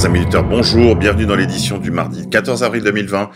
[0.00, 3.30] Chers amis bonjour, bienvenue dans l'édition du mardi 14 avril 2020.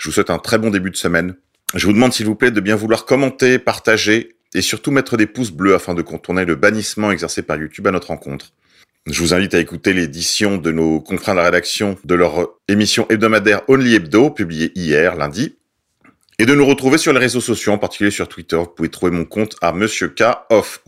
[0.00, 1.36] Je vous souhaite un très bon début de semaine.
[1.76, 5.28] Je vous demande s'il vous plaît de bien vouloir commenter, partager et surtout mettre des
[5.28, 8.46] pouces bleus afin de contourner le bannissement exercé par YouTube à notre rencontre.
[9.06, 13.06] Je vous invite à écouter l'édition de nos confrères de la rédaction de leur émission
[13.08, 15.58] hebdomadaire Only Hebdo, publiée hier, lundi,
[16.40, 18.56] et de nous retrouver sur les réseaux sociaux, en particulier sur Twitter.
[18.56, 20.82] Vous pouvez trouver mon compte à Monsieur K, off,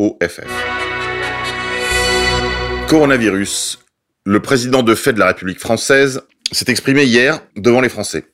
[2.88, 3.81] Coronavirus.
[4.24, 6.22] Le président de fait de la République française
[6.52, 8.24] s'est exprimé hier devant les Français.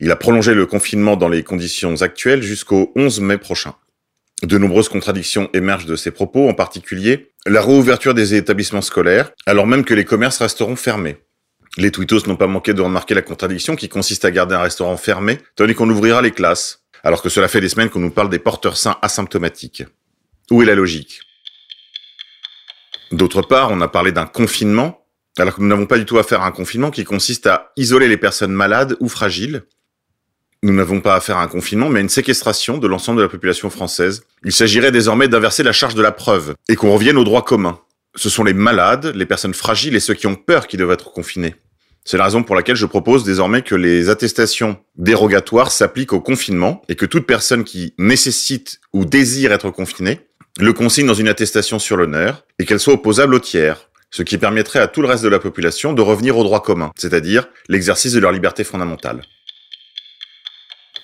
[0.00, 3.74] Il a prolongé le confinement dans les conditions actuelles jusqu'au 11 mai prochain.
[4.42, 9.66] De nombreuses contradictions émergent de ses propos, en particulier la réouverture des établissements scolaires, alors
[9.66, 11.18] même que les commerces resteront fermés.
[11.76, 14.96] Les tweetos n'ont pas manqué de remarquer la contradiction qui consiste à garder un restaurant
[14.96, 18.30] fermé, tandis qu'on ouvrira les classes, alors que cela fait des semaines qu'on nous parle
[18.30, 19.84] des porteurs sains asymptomatiques.
[20.50, 21.20] Où est la logique?
[23.12, 25.03] D'autre part, on a parlé d'un confinement,
[25.38, 28.08] alors que nous n'avons pas du tout affaire à un confinement qui consiste à isoler
[28.08, 29.64] les personnes malades ou fragiles,
[30.62, 33.28] nous n'avons pas affaire à un confinement, mais à une séquestration de l'ensemble de la
[33.28, 34.22] population française.
[34.44, 37.78] Il s'agirait désormais d'inverser la charge de la preuve et qu'on revienne au droit commun.
[38.14, 41.12] Ce sont les malades, les personnes fragiles et ceux qui ont peur qui doivent être
[41.12, 41.56] confinés.
[42.06, 46.82] C'est la raison pour laquelle je propose désormais que les attestations dérogatoires s'appliquent au confinement
[46.88, 50.20] et que toute personne qui nécessite ou désire être confinée
[50.60, 54.38] le consigne dans une attestation sur l'honneur et qu'elle soit opposable au tiers, ce qui
[54.38, 58.12] permettrait à tout le reste de la population de revenir au droit commun, c'est-à-dire l'exercice
[58.12, 59.22] de leur liberté fondamentale.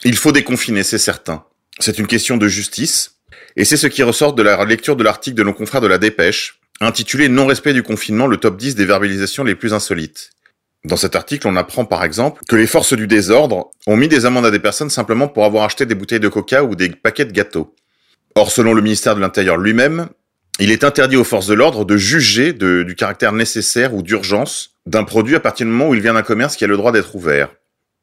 [0.05, 1.43] Il faut déconfiner, c'est certain.
[1.81, 3.17] C'est une question de justice,
[3.57, 5.99] et c'est ce qui ressort de la lecture de l'article de nos confrères de la
[5.99, 10.31] Dépêche, intitulé Non-respect du confinement, le top 10 des verbalisations les plus insolites.
[10.85, 14.25] Dans cet article, on apprend par exemple que les forces du désordre ont mis des
[14.25, 17.25] amendes à des personnes simplement pour avoir acheté des bouteilles de coca ou des paquets
[17.25, 17.75] de gâteaux.
[18.37, 20.09] Or, selon le ministère de l'Intérieur lui-même,
[20.61, 25.05] il est interdit aux forces de l'ordre de juger du caractère nécessaire ou d'urgence d'un
[25.05, 27.15] produit à partir du moment où il vient d'un commerce qui a le droit d'être
[27.17, 27.49] ouvert.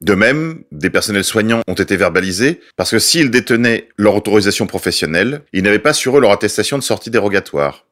[0.01, 5.41] De même, des personnels soignants ont été verbalisés parce que s'ils détenaient leur autorisation professionnelle,
[5.53, 7.85] ils n'avaient pas sur eux leur attestation de sortie dérogatoire.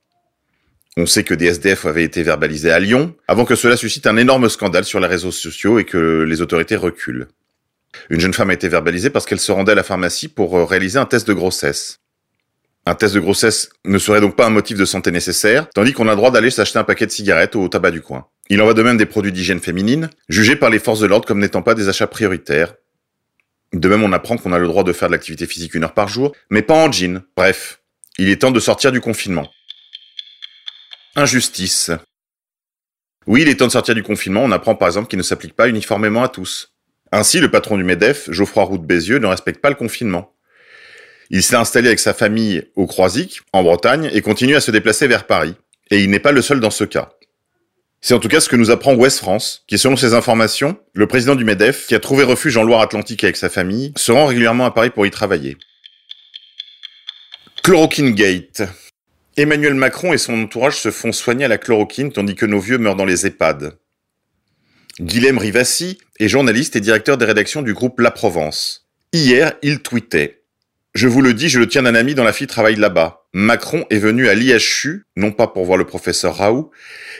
[0.97, 4.17] On sait que des SDF avaient été verbalisés à Lyon avant que cela suscite un
[4.17, 7.27] énorme scandale sur les réseaux sociaux et que les autorités reculent.
[8.09, 10.63] Une jeune femme a été verbalisée parce qu'elle se rendait à la pharmacie pour euh,
[10.63, 11.99] réaliser un test de grossesse.
[12.87, 16.07] Un test de grossesse ne serait donc pas un motif de santé nécessaire, tandis qu'on
[16.07, 18.27] a le droit d'aller s'acheter un paquet de cigarettes au tabac du coin.
[18.49, 21.27] Il en va de même des produits d'hygiène féminine, jugés par les forces de l'ordre
[21.27, 22.75] comme n'étant pas des achats prioritaires.
[23.73, 25.95] De même, on apprend qu'on a le droit de faire de l'activité physique une heure
[25.95, 27.23] par jour, mais pas en jean.
[27.35, 27.81] Bref,
[28.19, 29.49] il est temps de sortir du confinement.
[31.15, 31.89] Injustice.
[33.25, 35.55] Oui, il est temps de sortir du confinement, on apprend par exemple qu'il ne s'applique
[35.55, 36.75] pas uniformément à tous.
[37.11, 40.34] Ainsi, le patron du MEDEF, Geoffroy Roux de Bézieux, ne respecte pas le confinement.
[41.29, 45.07] Il s'est installé avec sa famille au Croisic, en Bretagne, et continue à se déplacer
[45.07, 45.55] vers Paris.
[45.91, 47.11] Et il n'est pas le seul dans ce cas.
[48.01, 51.07] C'est en tout cas ce que nous apprend Ouest France, qui selon ses informations, le
[51.07, 54.65] président du MEDEF, qui a trouvé refuge en Loire-Atlantique avec sa famille, se rend régulièrement
[54.65, 55.57] à Paris pour y travailler.
[57.63, 58.61] Chloroquine Gate.
[59.37, 62.77] Emmanuel Macron et son entourage se font soigner à la chloroquine tandis que nos vieux
[62.77, 63.75] meurent dans les EHPAD.
[65.01, 68.87] Guilhem Rivassi est journaliste et directeur des rédactions du groupe La Provence.
[69.11, 70.44] Hier, il tweetait
[70.95, 73.25] je vous le dis, je le tiens d'un ami dont la fille travaille là-bas.
[73.33, 76.71] Macron est venu à l'IHU, non pas pour voir le professeur Raoult,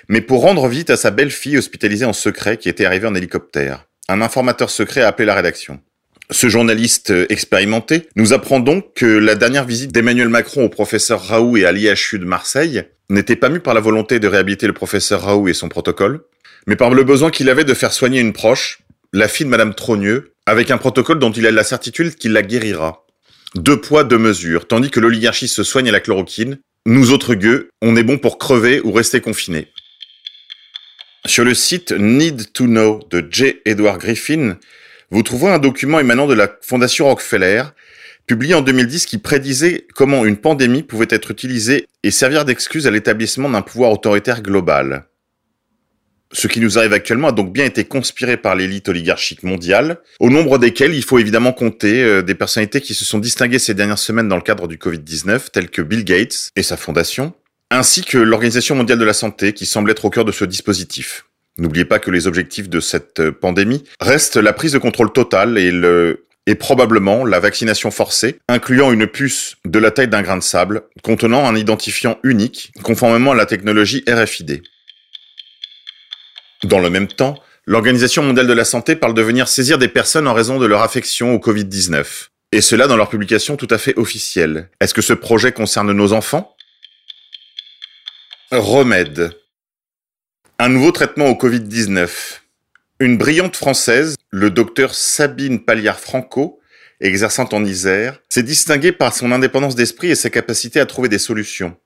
[0.08, 3.86] mais pour rendre visite à sa belle-fille hospitalisée en secret qui était arrivée en hélicoptère.
[4.08, 5.81] Un informateur secret a appelé la rédaction.
[6.31, 11.57] Ce journaliste expérimenté nous apprend donc que la dernière visite d'Emmanuel Macron au professeur Raoult
[11.57, 15.22] et à l'IHU de Marseille n'était pas mue par la volonté de réhabiliter le professeur
[15.24, 16.22] Raoult et son protocole,
[16.66, 18.80] mais par le besoin qu'il avait de faire soigner une proche,
[19.12, 22.42] la fille de Madame Trogneux, avec un protocole dont il a la certitude qu'il la
[22.42, 23.04] guérira.
[23.55, 24.67] Deux poids, deux mesures.
[24.67, 28.38] Tandis que l'oligarchie se soigne à la chloroquine, nous autres gueux, on est bon pour
[28.38, 29.69] crever ou rester confinés.
[31.25, 33.62] Sur le site Need to Know de J.
[33.63, 34.57] Edward Griffin,
[35.09, 37.63] vous trouverez un document émanant de la Fondation Rockefeller,
[38.27, 42.91] publié en 2010 qui prédisait comment une pandémie pouvait être utilisée et servir d'excuse à
[42.91, 45.06] l'établissement d'un pouvoir autoritaire global.
[46.35, 50.29] Ce qui nous arrive actuellement a donc bien été conspiré par l'élite oligarchique mondiale, au
[50.29, 53.97] nombre desquels il faut évidemment compter euh, des personnalités qui se sont distinguées ces dernières
[53.97, 57.33] semaines dans le cadre du Covid-19, telles que Bill Gates et sa fondation,
[57.71, 61.25] ainsi que l'Organisation mondiale de la santé qui semble être au cœur de ce dispositif.
[61.57, 65.57] N'oubliez pas que les objectifs de cette euh, pandémie restent la prise de contrôle totale
[65.57, 70.37] et le et probablement la vaccination forcée, incluant une puce de la taille d'un grain
[70.37, 74.61] de sable, contenant un identifiant unique, conformément à la technologie RFID.
[76.65, 77.35] Dans le même temps,
[77.67, 80.81] l'Organisation mondiale de la santé parle de venir saisir des personnes en raison de leur
[80.81, 82.29] affection au Covid-19.
[82.53, 84.69] Et cela dans leur publication tout à fait officielle.
[84.81, 86.56] Est-ce que ce projet concerne nos enfants?
[88.50, 89.38] Remède.
[90.57, 92.09] Un nouveau traitement au Covid-19.
[93.00, 96.59] Une brillante Française, le docteur Sabine Palliard-Franco,
[97.00, 101.19] exerçant en Isère, s'est distinguée par son indépendance d'esprit et sa capacité à trouver des
[101.19, 101.77] solutions.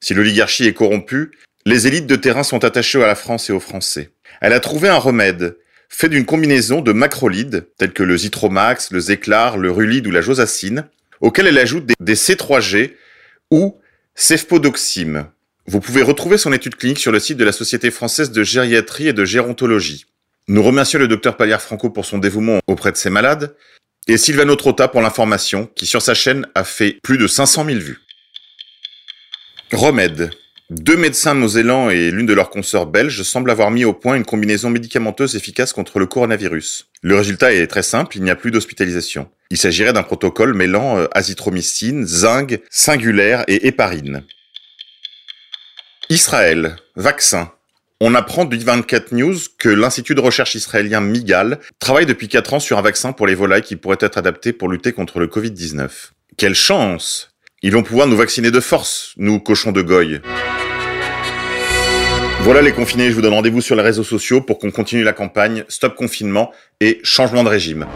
[0.00, 1.30] Si l'oligarchie est corrompue,
[1.66, 4.10] les élites de terrain sont attachées à la France et aux Français.
[4.40, 5.56] Elle a trouvé un remède,
[5.88, 10.20] fait d'une combinaison de macrolides, tels que le Zitromax, le Zéclar, le Rulide ou la
[10.20, 10.86] Josacine,
[11.20, 12.92] auxquels elle ajoute des, C3G
[13.50, 13.78] ou
[14.14, 15.26] cefpodoxime.
[15.66, 19.08] Vous pouvez retrouver son étude clinique sur le site de la Société française de gériatrie
[19.08, 20.04] et de gérontologie.
[20.48, 23.56] Nous remercions le docteur Palière Franco pour son dévouement auprès de ses malades
[24.06, 27.78] et Silvano Trotta pour l'information qui sur sa chaîne a fait plus de 500 000
[27.78, 28.00] vues.
[29.72, 30.30] Remède.
[30.80, 34.24] Deux médecins mosellans et l'une de leurs consoeurs belges semblent avoir mis au point une
[34.24, 36.88] combinaison médicamenteuse efficace contre le coronavirus.
[37.00, 39.30] Le résultat est très simple, il n'y a plus d'hospitalisation.
[39.50, 44.24] Il s'agirait d'un protocole mêlant euh, azithromycine, zinc, singulaire et héparine.
[46.10, 46.74] Israël.
[46.96, 47.52] Vaccin.
[48.00, 52.60] On apprend du 24 News que l'Institut de recherche israélien MIGAL travaille depuis 4 ans
[52.60, 55.88] sur un vaccin pour les volailles qui pourrait être adapté pour lutter contre le Covid-19.
[56.36, 57.30] Quelle chance
[57.62, 60.20] Ils vont pouvoir nous vacciner de force, nous cochons de goy.
[62.44, 65.14] Voilà les confinés, je vous donne rendez-vous sur les réseaux sociaux pour qu'on continue la
[65.14, 67.86] campagne Stop confinement et changement de régime.